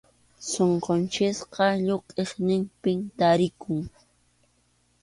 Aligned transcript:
Sunqunchikqa 0.49 1.65
lluqʼiniqpim 1.85 2.97
tarikun. 3.17 3.79